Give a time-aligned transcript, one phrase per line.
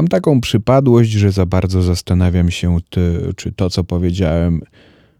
[0.00, 4.60] Mam taką przypadłość, że za bardzo zastanawiam się, ty, czy to, co powiedziałem,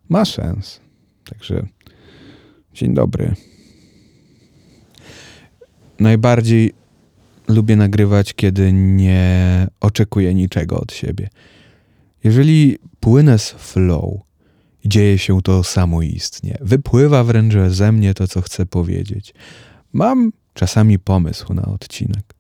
[0.09, 0.81] ma sens.
[1.25, 1.67] Także
[2.75, 3.35] dzień dobry.
[5.99, 6.73] Najbardziej
[7.49, 11.29] lubię nagrywać, kiedy nie oczekuję niczego od siebie.
[12.25, 14.21] Jeżeli płynę z flow
[14.85, 19.35] dzieje się to samoistnie, wypływa wręcz ze mnie to, co chcę powiedzieć,
[19.93, 22.40] mam czasami pomysł na odcinek.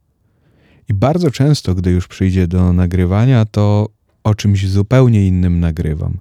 [0.90, 3.88] I bardzo często, gdy już przyjdzie do nagrywania, to
[4.24, 6.18] o czymś zupełnie innym nagrywam.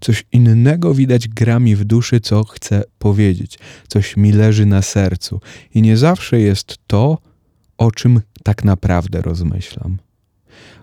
[0.00, 3.58] Coś innego widać gra mi w duszy, co chcę powiedzieć,
[3.88, 5.40] coś mi leży na sercu.
[5.74, 7.18] I nie zawsze jest to,
[7.78, 9.98] o czym tak naprawdę rozmyślam.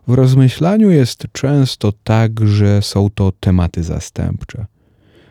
[0.08, 4.66] W rozmyślaniu jest często tak, że są to tematy zastępcze.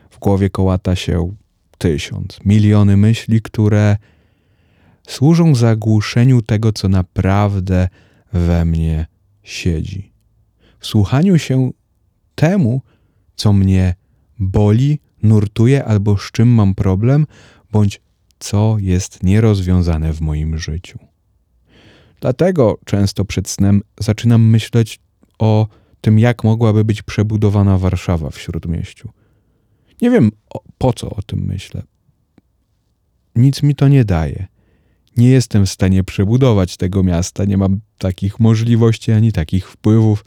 [0.09, 1.35] W głowie kołata się
[1.77, 3.97] tysiąc, miliony myśli, które
[5.09, 7.87] służą zagłuszeniu tego, co naprawdę
[8.33, 9.05] we mnie
[9.43, 10.11] siedzi.
[10.79, 11.71] W słuchaniu się
[12.35, 12.81] temu,
[13.35, 13.95] co mnie
[14.39, 17.25] boli, nurtuje albo z czym mam problem,
[17.71, 18.01] bądź
[18.39, 20.99] co jest nierozwiązane w moim życiu.
[22.21, 24.99] Dlatego często przed snem zaczynam myśleć
[25.39, 25.67] o
[26.01, 29.09] tym, jak mogłaby być przebudowana Warszawa w śródmieściu.
[30.01, 30.31] Nie wiem
[30.77, 31.83] po co o tym myślę.
[33.35, 34.47] Nic mi to nie daje.
[35.19, 40.25] Nie jestem w stanie przebudować tego miasta, nie mam takich możliwości ani takich wpływów.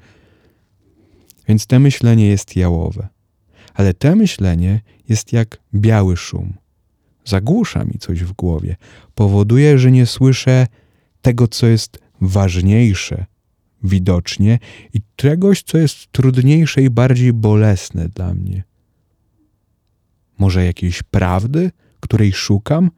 [1.49, 3.09] Więc te myślenie jest jałowe.
[3.75, 6.53] Ale te myślenie jest jak biały szum.
[7.25, 8.77] Zagłusza mi coś w głowie,
[9.15, 10.67] powoduje, że nie słyszę
[11.23, 13.27] tego, co jest ważniejsze
[13.85, 14.59] widocznie
[14.95, 18.63] i czegoś, co jest trudniejsze i bardziej bolesne dla mnie.
[20.39, 22.91] Może jakiejś prawdy, której szukam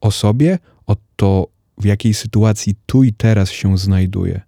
[0.00, 0.58] o sobie,
[0.88, 1.46] o to,
[1.78, 4.40] w jakiej sytuacji tu i teraz się znajduję.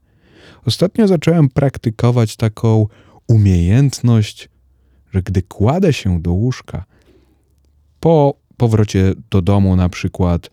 [0.64, 2.86] Ostatnio zacząłem praktykować taką
[3.27, 4.48] umiejętność,
[5.12, 6.84] że gdy kładę się do łóżka,
[8.00, 10.50] po powrocie do domu na przykład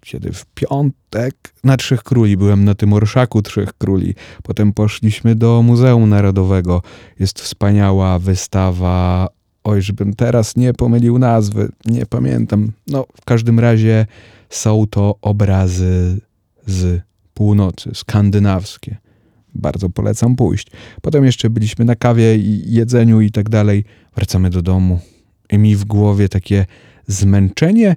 [0.00, 4.14] kiedy w piątek na Trzech Króli byłem na tym orszaku Trzech Króli.
[4.42, 6.82] Potem poszliśmy do Muzeum Narodowego.
[7.18, 9.28] Jest wspaniała wystawa.
[9.64, 12.72] Oj, żebym teraz nie pomylił nazwy, nie pamiętam.
[12.86, 14.06] No, w każdym razie
[14.48, 16.20] są to obrazy
[16.66, 17.02] z
[17.34, 18.96] północy, skandynawskie.
[19.54, 20.66] Bardzo polecam pójść.
[21.02, 23.84] Potem jeszcze byliśmy na kawie i jedzeniu i tak dalej.
[24.16, 25.00] Wracamy do domu.
[25.50, 26.66] I mi w głowie takie
[27.06, 27.96] zmęczenie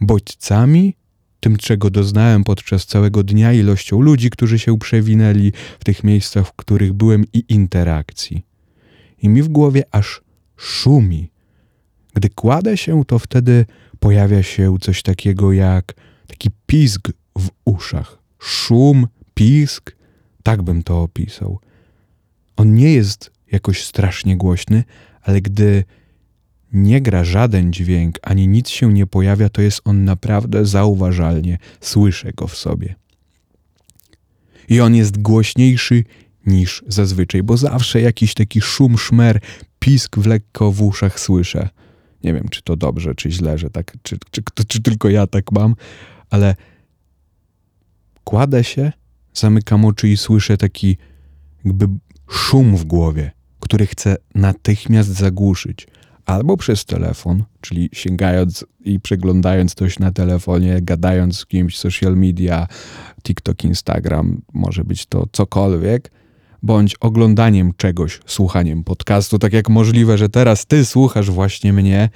[0.00, 0.96] bodźcami,
[1.40, 6.52] tym czego doznałem podczas całego dnia, ilością ludzi, którzy się przewinęli w tych miejscach, w
[6.52, 8.46] których byłem i interakcji.
[9.22, 10.22] I mi w głowie aż
[10.56, 11.30] szumi.
[12.14, 13.66] Gdy kładę się, to wtedy
[14.00, 15.94] pojawia się coś takiego jak
[16.26, 17.08] taki pizg
[17.38, 18.18] w uszach.
[18.38, 19.96] Szum, pisk,
[20.42, 21.60] tak bym to opisał.
[22.56, 24.84] On nie jest jakoś strasznie głośny,
[25.22, 25.84] ale gdy
[26.72, 32.32] nie gra żaden dźwięk, ani nic się nie pojawia, to jest on naprawdę zauważalnie, słyszę
[32.32, 32.94] go w sobie.
[34.68, 36.04] I on jest głośniejszy
[36.46, 39.40] niż zazwyczaj, bo zawsze jakiś taki szum, szmer,
[39.78, 41.68] pisk w lekko w uszach słyszę.
[42.24, 45.26] Nie wiem, czy to dobrze, czy źle, że tak, czy, czy, czy, czy tylko ja
[45.26, 45.74] tak mam,
[46.30, 46.54] ale
[48.24, 48.92] kładę się,
[49.34, 50.96] zamykam oczy i słyszę taki
[51.64, 51.88] jakby
[52.30, 55.86] szum w głowie, który chcę natychmiast zagłuszyć.
[56.26, 62.68] Albo przez telefon, czyli sięgając i przeglądając coś na telefonie, gadając z kimś, social media,
[63.22, 66.10] TikTok, Instagram, może być to cokolwiek,
[66.66, 72.08] bądź oglądaniem czegoś, słuchaniem podcastu, tak jak możliwe, że teraz ty słuchasz właśnie mnie,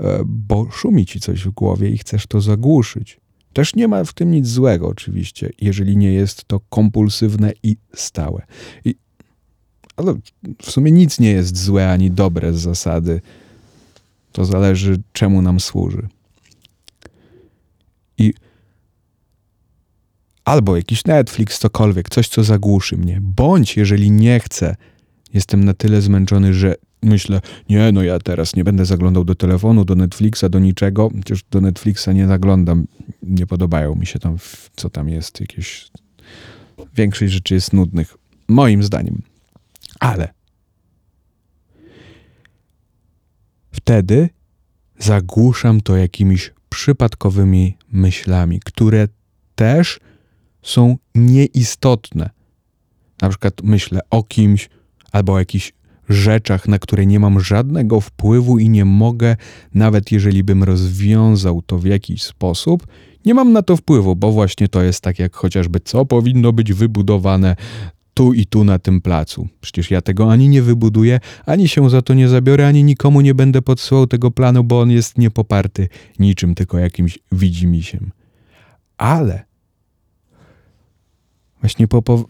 [0.00, 3.20] e, bo szumi ci coś w głowie i chcesz to zagłuszyć.
[3.52, 8.46] Też nie ma w tym nic złego, oczywiście, jeżeli nie jest to kompulsywne i stałe.
[8.84, 8.94] I
[9.96, 10.14] ale
[10.62, 13.20] w sumie nic nie jest złe ani dobre z zasady.
[14.32, 16.08] To zależy, czemu nam służy.
[18.18, 18.34] I
[20.44, 23.18] albo jakiś Netflix, cokolwiek, coś, co zagłuszy mnie.
[23.22, 24.76] Bądź, jeżeli nie chcę,
[25.34, 29.84] jestem na tyle zmęczony, że myślę, nie, no ja teraz nie będę zaglądał do telefonu,
[29.84, 31.10] do Netflixa, do niczego.
[31.16, 32.86] Chociaż do Netflixa nie zaglądam.
[33.22, 34.36] Nie podobają mi się tam,
[34.76, 35.40] co tam jest.
[35.40, 35.90] Jakieś...
[36.96, 38.16] Większość rzeczy jest nudnych.
[38.48, 39.22] Moim zdaniem.
[40.00, 40.32] Ale
[43.72, 44.28] wtedy
[44.98, 49.08] zagłuszam to jakimiś przypadkowymi myślami, które
[49.54, 50.00] też
[50.64, 52.30] są nieistotne.
[53.22, 54.68] Na przykład myślę o kimś
[55.12, 55.72] albo o jakichś
[56.08, 59.36] rzeczach, na które nie mam żadnego wpływu i nie mogę,
[59.74, 62.86] nawet jeżeli bym rozwiązał to w jakiś sposób,
[63.24, 66.72] nie mam na to wpływu, bo właśnie to jest tak jak chociażby co powinno być
[66.72, 67.56] wybudowane,
[68.14, 69.48] tu i tu na tym placu.
[69.60, 73.34] Przecież ja tego ani nie wybuduję, ani się za to nie zabiorę, ani nikomu nie
[73.34, 75.88] będę podsyłał tego planu, bo on jest niepoparty
[76.18, 78.10] niczym, tylko jakimś widzimisiem.
[78.98, 79.44] Ale
[81.64, 82.24] właśnie po, po,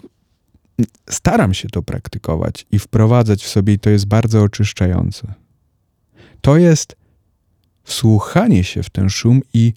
[1.11, 5.35] staram się to praktykować i wprowadzać w sobie, i to jest bardzo oczyszczające.
[6.41, 6.97] To jest
[7.83, 9.73] wsłuchanie się w ten szum i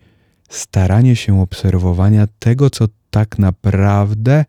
[0.50, 4.46] staranie się obserwowania tego, co tak naprawdę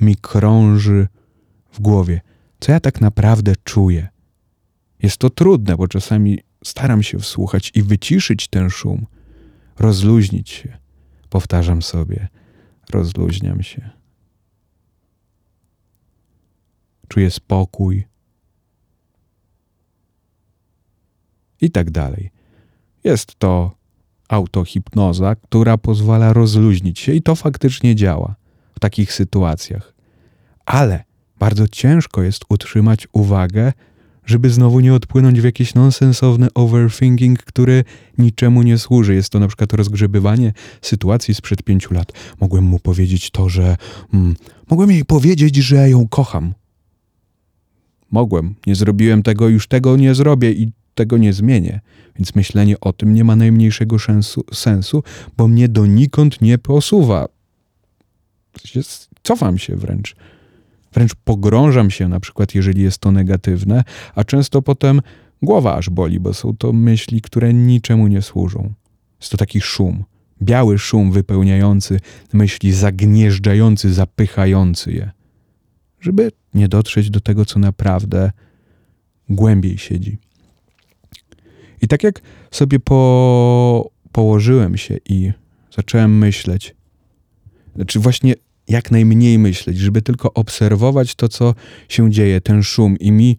[0.00, 1.08] mi krąży
[1.72, 2.20] w głowie,
[2.60, 4.08] co ja tak naprawdę czuję.
[5.02, 9.06] Jest to trudne, bo czasami staram się wsłuchać i wyciszyć ten szum,
[9.78, 10.78] rozluźnić się.
[11.30, 12.28] Powtarzam sobie,
[12.90, 13.97] rozluźniam się.
[17.08, 18.04] Czuję spokój.
[21.60, 22.30] I tak dalej.
[23.04, 23.78] Jest to
[24.28, 28.34] autohipnoza, która pozwala rozluźnić się i to faktycznie działa
[28.74, 29.94] w takich sytuacjach.
[30.66, 31.04] Ale
[31.38, 33.72] bardzo ciężko jest utrzymać uwagę,
[34.26, 37.84] żeby znowu nie odpłynąć w jakiś nonsensowny overthinking, który
[38.18, 39.14] niczemu nie służy.
[39.14, 40.52] Jest to na przykład rozgrzebywanie
[40.82, 42.12] sytuacji sprzed pięciu lat.
[42.40, 43.76] Mogłem mu powiedzieć to, że.
[44.14, 44.34] Mm,
[44.70, 46.54] mogłem jej powiedzieć, że ją kocham.
[48.10, 51.80] Mogłem, nie zrobiłem tego, już tego nie zrobię i tego nie zmienię.
[52.16, 53.96] Więc myślenie o tym nie ma najmniejszego
[54.52, 55.02] sensu,
[55.36, 57.28] bo mnie donikąd nie posuwa.
[59.22, 60.16] Cofam się wręcz.
[60.92, 63.84] Wręcz pogrążam się, na przykład, jeżeli jest to negatywne,
[64.14, 65.00] a często potem
[65.42, 68.72] głowa aż boli, bo są to myśli, które niczemu nie służą.
[69.20, 70.04] Jest to taki szum,
[70.42, 72.00] biały szum wypełniający
[72.32, 75.10] myśli, zagnieżdżający, zapychający je,
[76.00, 78.30] żeby nie dotrzeć do tego, co naprawdę
[79.28, 80.18] głębiej siedzi.
[81.82, 85.32] I tak jak sobie po, położyłem się i
[85.76, 86.74] zacząłem myśleć,
[87.74, 88.34] znaczy właśnie
[88.68, 91.54] jak najmniej myśleć, żeby tylko obserwować to, co
[91.88, 93.38] się dzieje, ten szum, i mi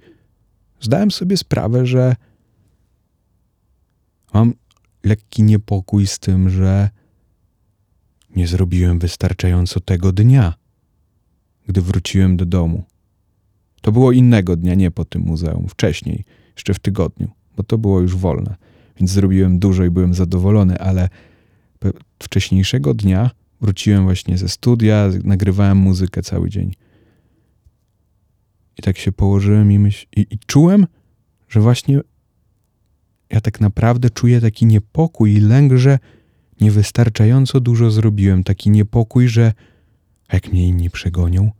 [0.81, 2.15] zdałem sobie sprawę, że
[4.33, 4.53] mam
[5.03, 6.89] lekki niepokój z tym, że
[8.35, 10.53] nie zrobiłem wystarczająco tego dnia,
[11.69, 12.83] gdy wróciłem do domu.
[13.81, 16.25] To było innego dnia, nie po tym muzeum, wcześniej,
[16.55, 18.55] jeszcze w tygodniu bo to było już wolne.
[18.99, 21.09] Więc zrobiłem dużo i byłem zadowolony, ale
[22.19, 23.31] wcześniejszego dnia
[23.61, 26.71] wróciłem właśnie ze studia, nagrywałem muzykę cały dzień.
[28.77, 30.87] I tak się położyłem i, myśl, i, i czułem,
[31.49, 31.99] że właśnie
[33.29, 35.99] ja tak naprawdę czuję taki niepokój i lęk, że
[36.61, 38.43] niewystarczająco dużo zrobiłem.
[38.43, 39.53] Taki niepokój, że
[40.33, 41.51] jak mnie inni przegonią,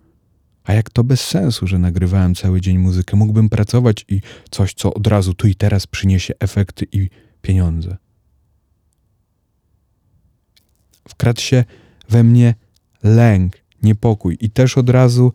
[0.69, 3.18] a jak to bez sensu, że nagrywałem cały dzień muzykę?
[3.18, 4.21] Mógłbym pracować i
[4.51, 7.10] coś, co od razu tu i teraz przyniesie efekty i
[7.42, 7.98] pieniądze.
[11.07, 11.63] Wkradł się
[12.10, 12.56] we mnie
[13.04, 15.33] lęk, niepokój i też od razu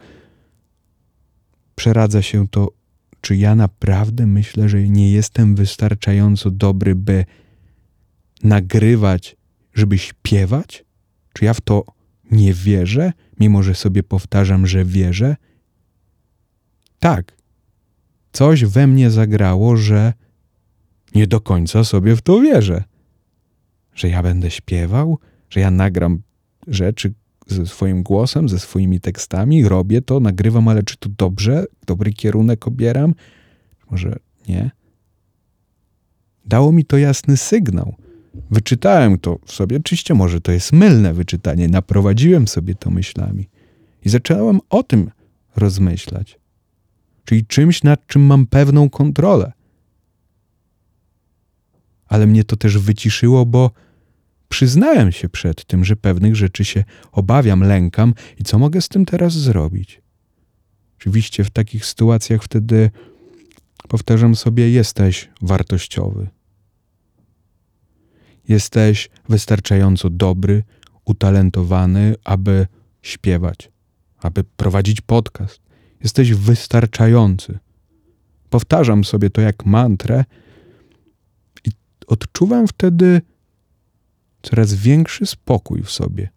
[1.75, 2.73] przeradza się to,
[3.21, 7.25] czy ja naprawdę myślę, że nie jestem wystarczająco dobry, by
[8.43, 9.37] nagrywać,
[9.75, 10.85] żeby śpiewać?
[11.33, 11.85] Czy ja w to
[12.31, 15.37] nie wierzę, mimo że sobie powtarzam, że wierzę?
[16.99, 17.33] Tak,
[18.33, 20.13] coś we mnie zagrało, że
[21.15, 22.85] nie do końca sobie w to wierzę.
[23.95, 25.19] Że ja będę śpiewał,
[25.51, 26.23] że ja nagram
[26.67, 27.15] rzeczy
[27.47, 32.67] ze swoim głosem, ze swoimi tekstami, robię to, nagrywam, ale czy to dobrze, dobry kierunek
[32.67, 33.15] obieram?
[33.91, 34.17] Może
[34.49, 34.71] nie?
[36.47, 37.95] Dało mi to jasny sygnał,
[38.51, 43.49] Wyczytałem to w sobie, oczywiście może to jest mylne wyczytanie, naprowadziłem sobie to myślami.
[44.05, 45.11] I zacząłem o tym
[45.57, 46.39] rozmyślać,
[47.25, 49.53] czyli czymś, nad czym mam pewną kontrolę.
[52.07, 53.71] Ale mnie to też wyciszyło, bo
[54.49, 58.15] przyznałem się przed tym, że pewnych rzeczy się obawiam, lękam.
[58.39, 60.03] I co mogę z tym teraz zrobić.
[60.99, 62.91] Oczywiście w takich sytuacjach wtedy
[63.89, 66.29] powtarzam sobie: jesteś wartościowy,
[68.49, 70.63] Jesteś wystarczająco dobry,
[71.05, 72.67] utalentowany, aby
[73.03, 73.71] śpiewać,
[74.19, 75.61] aby prowadzić podcast.
[76.01, 77.59] Jesteś wystarczający.
[78.51, 80.25] Powtarzam sobie to jak mantrę
[81.65, 81.71] i
[82.07, 83.23] odczuwam wtedy
[84.43, 86.29] coraz większy spokój w sobie,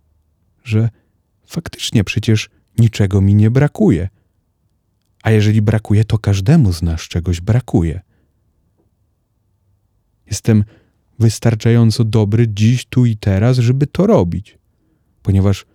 [0.64, 0.90] że
[1.46, 4.10] faktycznie przecież niczego mi nie brakuje.
[5.24, 8.02] A jeżeli brakuje, to każdemu z nas czegoś brakuje.
[10.26, 10.64] Jestem
[11.20, 14.58] wystarczająco dobry dziś, tu i teraz, żeby to robić.
[15.22, 15.66] Ponieważ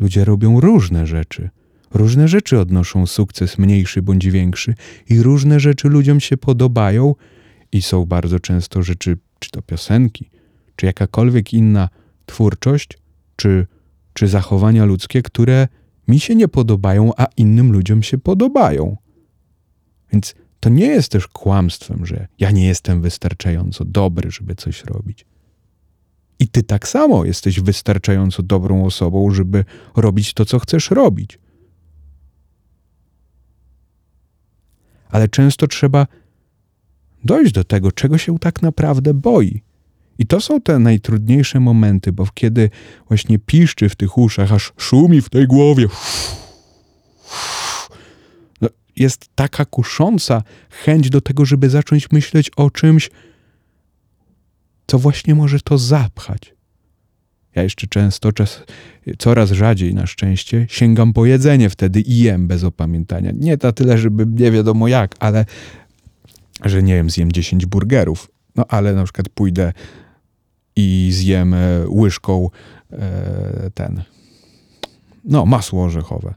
[0.00, 1.50] ludzie robią różne rzeczy.
[1.94, 4.74] Różne rzeczy odnoszą sukces mniejszy bądź większy,
[5.08, 7.14] i różne rzeczy ludziom się podobają,
[7.72, 10.30] i są bardzo często rzeczy, czy to piosenki,
[10.76, 11.88] czy jakakolwiek inna
[12.26, 12.98] twórczość,
[13.36, 13.66] czy,
[14.12, 15.68] czy zachowania ludzkie, które
[16.08, 18.96] mi się nie podobają, a innym ludziom się podobają.
[20.12, 25.26] Więc to nie jest też kłamstwem, że ja nie jestem wystarczająco dobry, żeby coś robić.
[26.38, 29.64] I ty tak samo jesteś wystarczająco dobrą osobą, żeby
[29.96, 31.38] robić to, co chcesz robić.
[35.08, 36.06] Ale często trzeba
[37.24, 39.62] dojść do tego, czego się tak naprawdę boi.
[40.18, 42.70] I to są te najtrudniejsze momenty, bo kiedy
[43.08, 46.41] właśnie piszczy w tych uszach, aż szumi w tej głowie, no,
[48.96, 53.10] jest taka kusząca chęć do tego, żeby zacząć myśleć o czymś,
[54.86, 56.54] co właśnie może to zapchać.
[57.54, 58.62] Ja jeszcze często, czas,
[59.18, 63.32] coraz rzadziej na szczęście, sięgam po jedzenie wtedy i jem bez opamiętania.
[63.34, 65.44] Nie na tyle, żeby nie wiadomo jak, ale
[66.64, 68.30] że nie wiem, zjem 10 burgerów.
[68.56, 69.72] No ale na przykład pójdę
[70.76, 72.50] i zjem e, łyżką
[72.92, 74.02] e, ten,
[75.24, 76.34] no masło orzechowe.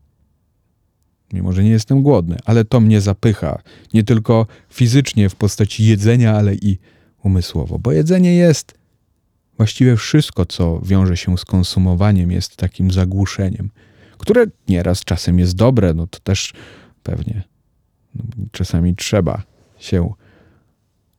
[1.34, 3.62] Mimo, że nie jestem głodny, ale to mnie zapycha.
[3.94, 6.78] Nie tylko fizycznie w postaci jedzenia, ale i
[7.24, 7.80] umysłowo.
[7.80, 8.74] Bo jedzenie jest
[9.58, 13.70] właściwie wszystko, co wiąże się z konsumowaniem, jest takim zagłuszeniem,
[14.18, 16.54] które nieraz czasem jest dobre, no to też
[17.04, 17.44] pewnie
[18.16, 19.44] no, czasami trzeba
[19.78, 20.14] się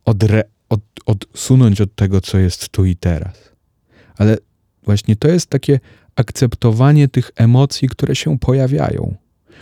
[0.05, 3.53] odre, od, odsunąć od tego, co jest tu i teraz.
[4.17, 4.39] Ale
[4.83, 5.81] właśnie to jest takie
[6.17, 9.15] akceptowanie tych emocji, które się pojawiają,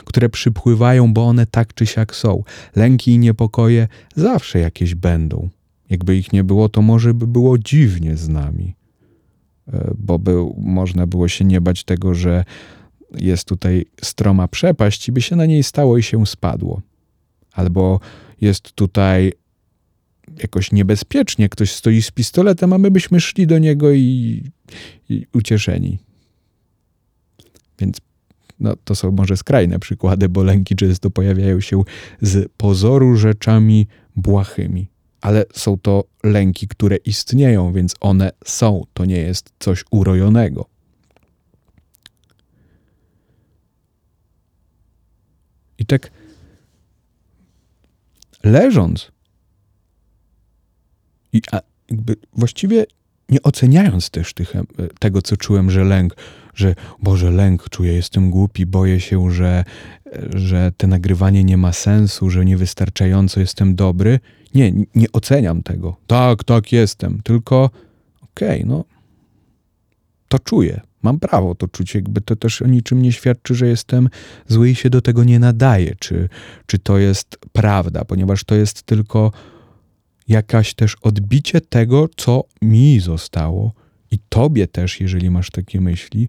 [0.05, 2.43] które przypływają, bo one tak czy siak są.
[2.77, 5.49] Lęki i niepokoje zawsze jakieś będą.
[5.91, 8.75] Jakby ich nie było, to może by było dziwnie z nami,
[9.73, 12.45] e, bo by, można było się nie bać tego, że
[13.19, 16.83] jest tutaj stroma przepaść i by się na niej stało i się spadło.
[17.53, 18.01] Albo
[18.41, 19.33] jest tutaj
[20.43, 24.43] jakoś niebezpiecznie, ktoś stoi z pistoletem, a my byśmy szli do niego i,
[25.09, 25.99] i ucieszeni.
[27.79, 28.01] Więc
[28.61, 31.83] no, to są może skrajne przykłady, bo lęki często pojawiają się
[32.21, 34.89] z pozoru rzeczami błahymi.
[35.21, 38.83] Ale są to lęki, które istnieją, więc one są.
[38.95, 40.67] To nie jest coś urojonego.
[45.79, 46.11] I tak
[48.43, 49.13] leżąc
[51.33, 51.43] i
[52.33, 52.87] właściwie
[53.29, 54.53] nie oceniając też tych,
[54.99, 56.17] tego, co czułem, że lęk,
[56.55, 59.65] że Boże, lęk czuję, jestem głupi, boję się, że,
[60.35, 64.21] że te nagrywanie nie ma sensu, że niewystarczająco jestem dobry.
[64.55, 65.97] Nie, nie oceniam tego.
[66.07, 67.71] Tak, tak jestem, tylko
[68.23, 68.85] okej, okay, no
[70.29, 70.81] to czuję.
[71.03, 74.09] Mam prawo to czuć, jakby to też o niczym nie świadczy, że jestem
[74.49, 76.29] zły i się do tego nie nadaje, czy,
[76.67, 79.33] czy to jest prawda, ponieważ to jest tylko
[80.29, 83.73] jakaś też odbicie tego, co mi zostało
[84.11, 86.29] i tobie też, jeżeli masz takie myśli,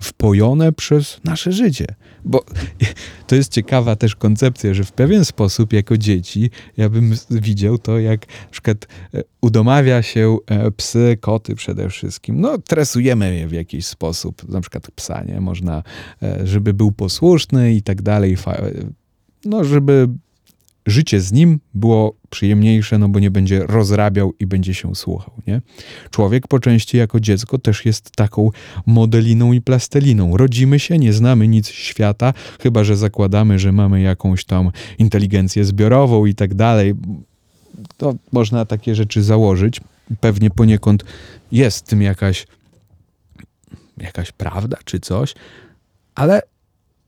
[0.00, 1.86] wpojone przez nasze życie.
[2.24, 2.44] Bo
[3.26, 7.98] to jest ciekawa też koncepcja, że w pewien sposób jako dzieci ja bym widział to,
[7.98, 12.40] jak na przykład e, udomawia się e, psy, koty przede wszystkim.
[12.40, 15.40] No, tresujemy je w jakiś sposób, na przykład psa, nie?
[15.40, 15.82] Można,
[16.22, 18.36] e, żeby był posłuszny i tak dalej,
[19.44, 20.08] no, żeby
[20.86, 25.34] życie z nim było przyjemniejsze, no bo nie będzie rozrabiał i będzie się słuchał.
[25.46, 25.60] Nie?
[26.10, 28.50] Człowiek po części jako dziecko też jest taką
[28.86, 30.36] modeliną i plastelliną.
[30.36, 36.26] Rodzimy się, nie znamy nic świata, chyba że zakładamy, że mamy jakąś tam inteligencję zbiorową
[36.26, 36.94] i tak dalej.
[37.96, 39.80] To można takie rzeczy założyć.
[40.20, 41.04] Pewnie poniekąd
[41.52, 42.46] jest w tym jakaś,
[43.98, 45.34] jakaś prawda czy coś,
[46.14, 46.42] ale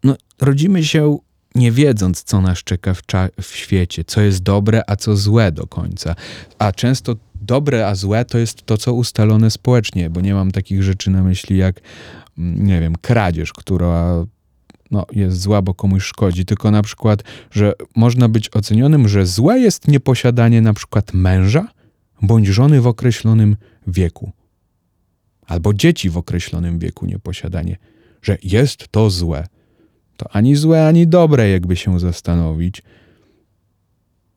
[0.04, 1.18] no, rodzimy się
[1.54, 3.02] nie wiedząc, co nas czeka w,
[3.42, 6.14] w, świecie, co jest dobre, a co złe do końca.
[6.58, 10.82] A często dobre, a złe to jest to, co ustalone społecznie, bo nie mam takich
[10.82, 11.80] rzeczy na myśli jak,
[12.38, 14.24] mm, nie wiem, kradzież, która
[14.90, 19.60] no, jest zła, bo komuś szkodzi, tylko na przykład, że można być ocenionym, że złe
[19.60, 21.68] jest nieposiadanie na przykład męża
[22.22, 23.56] bądź żony w określonym
[23.86, 24.32] wieku.
[25.46, 27.76] Albo dzieci w określonym wieku nieposiadanie,
[28.22, 29.46] że jest to złe.
[30.16, 32.82] To ani złe, ani dobre, jakby się zastanowić.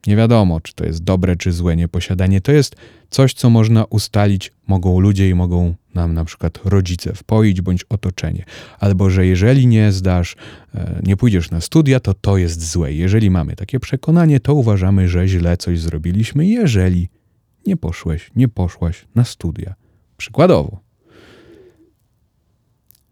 [0.08, 2.42] Nie wiadomo, czy to jest dobre, czy złe nieposiadanie.
[2.42, 2.76] To jest
[3.10, 8.46] coś, co można ustalić, mogą ludzie i mogą nam na przykład rodzice wpoić bądź otoczenie.
[8.80, 10.36] Albo, że jeżeli nie zdasz,
[10.76, 12.94] e, nie pójdziesz na studia, to to jest złe.
[12.94, 17.10] Jeżeli mamy takie przekonanie, to uważamy, że źle coś zrobiliśmy, jeżeli
[17.68, 19.76] nie poszłeś, nie poszłaś na studia.
[20.18, 20.80] Przykładowo.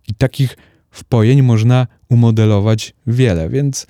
[0.08, 0.58] I takich
[0.94, 3.88] wpojeń można umodelować wiele, więc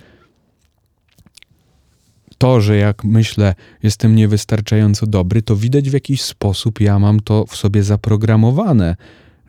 [2.37, 7.45] to, że jak myślę, jestem niewystarczająco dobry, to widać w jakiś sposób ja mam to
[7.45, 8.95] w sobie zaprogramowane,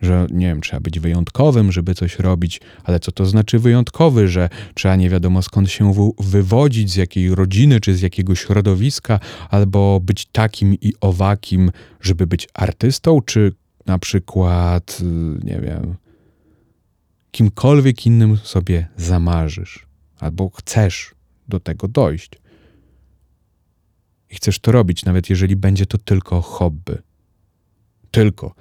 [0.02, 4.48] że nie wiem, trzeba być wyjątkowym, żeby coś robić, ale co to znaczy wyjątkowy, że
[4.74, 9.20] trzeba nie wiadomo skąd się wywodzić, z jakiej rodziny czy z jakiego środowiska,
[9.50, 11.70] albo być takim i owakim,
[12.00, 13.52] żeby być artystą, czy
[13.86, 15.04] na przykład, y,
[15.44, 15.94] nie wiem,
[17.34, 19.86] kimkolwiek innym sobie zamarzysz,
[20.18, 21.14] albo chcesz
[21.48, 22.30] do tego dojść.
[24.30, 26.98] I chcesz to robić, nawet jeżeli będzie to tylko hobby.
[28.10, 28.54] Tylko.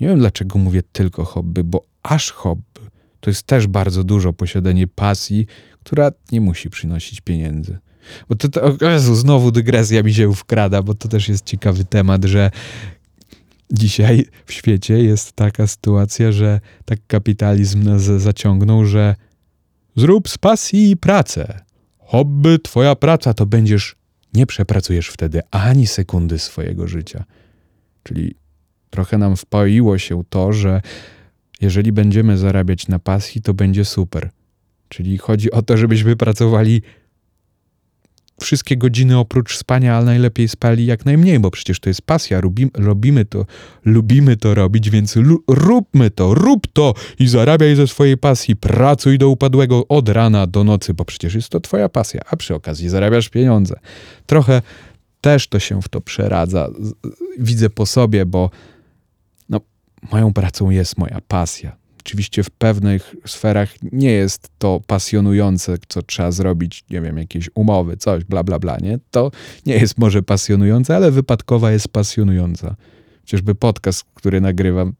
[0.00, 2.80] Nie wiem dlaczego mówię tylko hobby, bo aż hobby
[3.20, 5.46] to jest też bardzo dużo posiadanie pasji,
[5.84, 7.78] która nie musi przynosić pieniędzy.
[8.28, 12.24] Bo to, to Jezu, znowu dygresja mi się wkrada, bo to też jest ciekawy temat,
[12.24, 12.50] że
[13.72, 19.14] dzisiaj w świecie jest taka sytuacja, że tak kapitalizm nas zaciągnął, że
[19.96, 21.60] zrób z pasji pracę.
[21.98, 23.96] Hobby, twoja praca, to będziesz,
[24.34, 27.24] nie przepracujesz wtedy ani sekundy swojego życia.
[28.02, 28.34] Czyli
[28.90, 30.80] trochę nam wpoiło się to, że
[31.60, 34.30] jeżeli będziemy zarabiać na pasji, to będzie super.
[34.88, 36.82] Czyli chodzi o to, żebyśmy pracowali
[38.40, 42.40] wszystkie godziny oprócz spania, ale najlepiej spali jak najmniej, bo przecież to jest pasja,
[42.74, 43.46] robimy to,
[43.84, 45.14] lubimy to robić, więc
[45.48, 50.64] róbmy to, rób to i zarabiaj ze swojej pasji, pracuj do upadłego od rana do
[50.64, 53.80] nocy, bo przecież jest to twoja pasja, a przy okazji zarabiasz pieniądze.
[54.26, 54.62] Trochę
[55.20, 56.68] też to się w to przeradza.
[57.38, 58.50] Widzę po sobie, bo
[59.48, 59.60] no,
[60.12, 61.76] moją pracą jest moja pasja.
[62.06, 67.96] Oczywiście w pewnych sferach nie jest to pasjonujące, co trzeba zrobić, nie wiem, jakieś umowy,
[67.96, 68.98] coś, bla, bla, bla, nie?
[69.10, 69.30] To
[69.66, 72.76] nie jest może pasjonujące, ale wypadkowa jest pasjonująca.
[73.20, 74.92] Chociażby podcast, który nagrywam,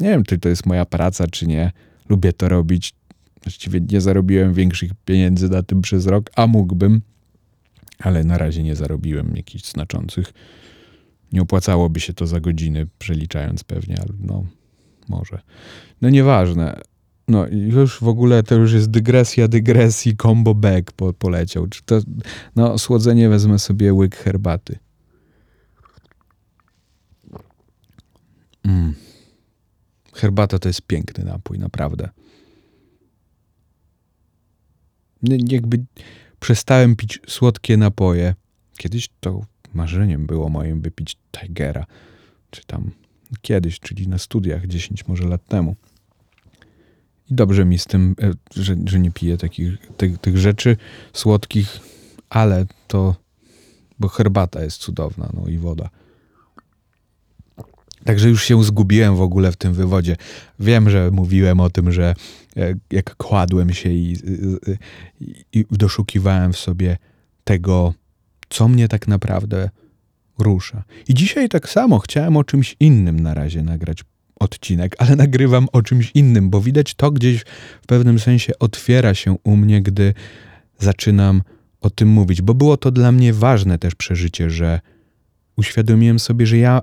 [0.00, 1.72] nie wiem, czy to jest moja praca, czy nie.
[2.08, 2.94] Lubię to robić.
[3.42, 7.00] Właściwie nie zarobiłem większych pieniędzy na tym przez rok, a mógłbym,
[7.98, 10.32] ale na razie nie zarobiłem jakichś znaczących.
[11.32, 14.44] Nie opłacałoby się to za godziny, przeliczając pewnie, ale no,
[15.10, 15.42] może.
[16.02, 16.80] No nieważne.
[17.28, 21.66] No już w ogóle to już jest dygresja dygresji, combo back po, poleciał.
[21.66, 22.00] Czy to,
[22.56, 24.78] no słodzenie wezmę sobie łyk herbaty.
[28.64, 28.94] Mm.
[30.14, 32.08] Herbata to jest piękny napój, naprawdę.
[35.48, 35.84] Jakby
[36.40, 38.34] przestałem pić słodkie napoje.
[38.76, 39.40] Kiedyś to
[39.74, 41.86] marzeniem było moim wypić Tigera,
[42.50, 42.90] czy tam
[43.42, 45.76] kiedyś, czyli na studiach 10 może lat temu.
[47.30, 50.76] I dobrze mi z tym, e, że, że nie piję takich, tych, tych rzeczy
[51.12, 51.80] słodkich,
[52.30, 53.16] ale to,
[53.98, 55.90] bo herbata jest cudowna, no i woda.
[58.04, 60.16] Także już się zgubiłem w ogóle w tym wywodzie.
[60.60, 62.14] Wiem, że mówiłem o tym, że
[62.56, 64.16] e, jak kładłem się i,
[65.20, 66.96] i, i doszukiwałem w sobie
[67.44, 67.94] tego,
[68.48, 69.70] co mnie tak naprawdę
[70.40, 70.84] rusza.
[71.08, 74.04] I dzisiaj tak samo chciałem o czymś innym na razie nagrać
[74.40, 77.44] odcinek, ale nagrywam o czymś innym, bo widać to gdzieś
[77.82, 80.14] w pewnym sensie otwiera się u mnie, gdy
[80.78, 81.42] zaczynam
[81.80, 84.80] o tym mówić, bo było to dla mnie ważne też przeżycie, że
[85.56, 86.82] uświadomiłem sobie, że ja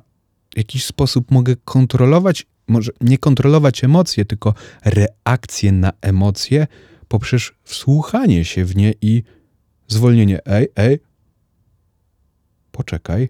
[0.53, 4.53] w jakiś sposób mogę kontrolować, może nie kontrolować emocje, tylko
[4.85, 6.67] reakcje na emocje
[7.07, 9.23] poprzez wsłuchanie się w nie i
[9.87, 10.39] zwolnienie.
[10.45, 10.99] Ej, ej,
[12.71, 13.29] poczekaj,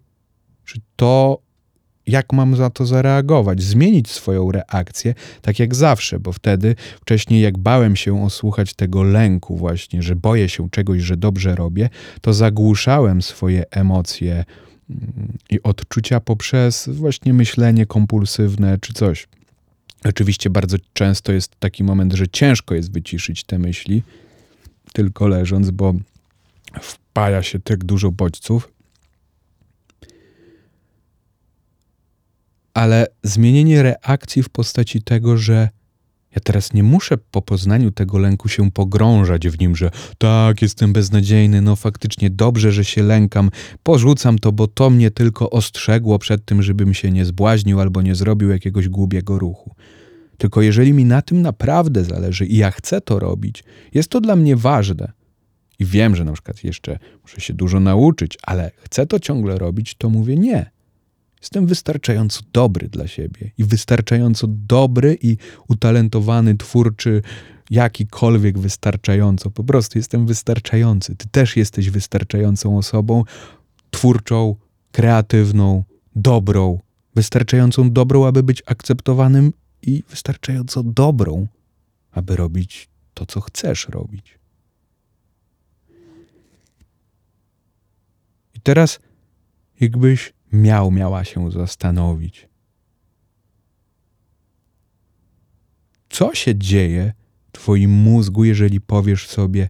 [0.68, 1.40] czy to,
[2.08, 7.58] jak mam za to zareagować, zmienić swoją reakcję, tak jak zawsze, bo wtedy wcześniej, jak
[7.58, 11.90] bałem się osłuchać tego lęku, właśnie, że boję się czegoś, że dobrze robię,
[12.22, 14.46] to zagłuszałem swoje emocje
[14.90, 19.28] mm, i odczucia poprzez właśnie myślenie kompulsywne czy coś.
[20.06, 24.04] Oczywiście bardzo często jest taki moment, że ciężko jest wyciszyć te myśli,
[24.94, 25.94] tylko leżąc, bo
[26.82, 28.77] wpaja się tak dużo bodźców.
[32.78, 35.70] Ale zmienienie reakcji w postaci tego, że
[36.36, 40.94] ja teraz nie muszę po poznaniu tego lęku się pogrążać w nim, że tak, jestem
[40.94, 43.50] beznadziejny, no faktycznie dobrze, że się lękam,
[43.84, 48.16] porzucam to, bo to mnie tylko ostrzegło przed tym, żebym się nie zbłaźnił albo nie
[48.16, 49.76] zrobił jakiegoś głupiego ruchu.
[50.38, 53.63] Tylko jeżeli mi na tym naprawdę zależy i ja chcę to robić,
[53.94, 55.12] jest to dla mnie ważne.
[55.80, 59.96] I wiem, że na przykład jeszcze muszę się dużo nauczyć, ale chcę to ciągle robić,
[59.96, 60.77] to mówię nie.
[61.41, 67.21] Jestem wystarczająco dobry dla siebie i wystarczająco dobry i utalentowany, twórczy,
[67.69, 69.52] jakikolwiek wystarczająco.
[69.52, 71.15] Po prostu jestem wystarczający.
[71.15, 73.23] Ty też jesteś wystarczającą osobą,
[73.91, 74.56] twórczą,
[74.91, 75.84] kreatywną,
[76.15, 76.80] dobrą,
[77.15, 81.47] wystarczającą dobrą, aby być akceptowanym i wystarczająco dobrą,
[82.12, 84.39] aby robić to, co chcesz robić.
[88.56, 89.00] I teraz,
[89.80, 92.48] jakbyś miał, miała się zastanowić.
[96.10, 97.14] Co się dzieje
[97.48, 99.70] w twoim mózgu, jeżeli powiesz sobie: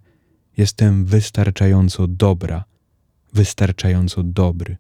[0.58, 2.64] Jestem wystarczająco dobra,
[3.34, 4.78] wystarczająco dobry?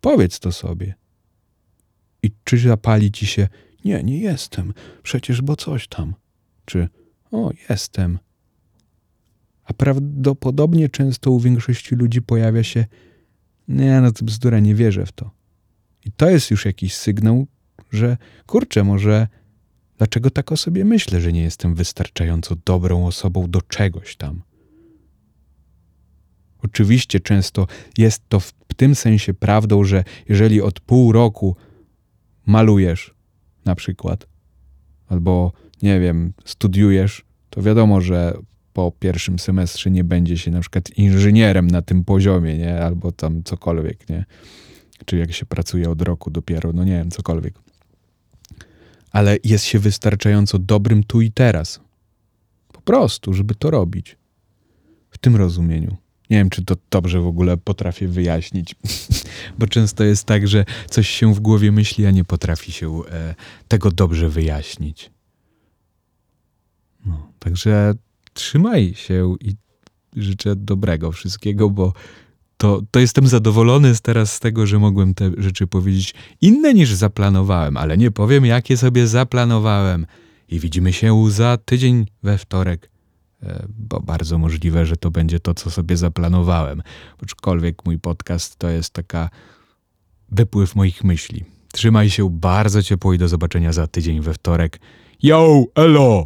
[0.00, 0.94] Powiedz to sobie.
[2.22, 3.48] I czy zapali ci się:
[3.84, 6.14] Nie, nie jestem, przecież bo coś tam.
[6.64, 6.88] Czy
[7.30, 8.18] o, jestem.
[9.64, 12.86] A prawdopodobnie często u większości ludzi pojawia się:
[13.68, 15.30] Nie, no to bzdura, nie wierzę w to.
[16.04, 17.46] I to jest już jakiś sygnał,
[17.92, 19.28] że kurczę, może
[19.98, 24.42] dlaczego tak o sobie myślę, że nie jestem wystarczająco dobrą osobą do czegoś tam.
[26.62, 27.66] Oczywiście często
[27.98, 31.56] jest to w tym sensie prawdą, że jeżeli od pół roku
[32.46, 33.14] malujesz
[33.64, 34.26] na przykład,
[35.06, 38.38] albo nie wiem, studiujesz, to wiadomo, że
[38.74, 42.80] po pierwszym semestrze nie będzie się na przykład inżynierem na tym poziomie, nie?
[42.80, 44.24] Albo tam cokolwiek, nie?
[45.04, 47.54] Czy jak się pracuje od roku dopiero, no nie wiem, cokolwiek.
[49.10, 51.80] Ale jest się wystarczająco dobrym tu i teraz.
[52.72, 54.16] Po prostu, żeby to robić.
[55.10, 55.96] W tym rozumieniu.
[56.30, 58.74] Nie wiem, czy to dobrze w ogóle potrafię wyjaśnić,
[59.58, 63.34] bo często jest tak, że coś się w głowie myśli, a nie potrafi się e,
[63.68, 65.10] tego dobrze wyjaśnić.
[67.06, 67.94] No, także
[68.34, 69.54] trzymaj się i
[70.16, 71.92] życzę dobrego wszystkiego, bo
[72.56, 76.92] to, to jestem zadowolony z teraz z tego, że mogłem te rzeczy powiedzieć inne niż
[76.92, 80.06] zaplanowałem, ale nie powiem, jakie sobie zaplanowałem.
[80.48, 82.90] I widzimy się za tydzień we wtorek,
[83.42, 86.82] e, bo bardzo możliwe, że to będzie to, co sobie zaplanowałem.
[87.22, 89.30] Aczkolwiek mój podcast to jest taka
[90.32, 91.44] wypływ moich myśli.
[91.72, 94.80] Trzymaj się bardzo ciepło i do zobaczenia za tydzień we wtorek.
[95.22, 96.22] Yo, elo!